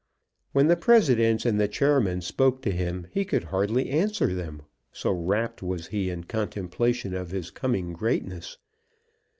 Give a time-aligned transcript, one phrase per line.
[0.51, 5.11] When the presidents and the chairmen spoke to him, he could hardly answer them, so
[5.11, 8.57] rapt was he in contemplation of his coming greatness.